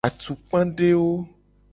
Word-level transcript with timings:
Atukpadewo. 0.07 1.13